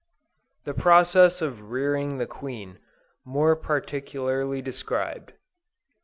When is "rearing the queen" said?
1.69-2.79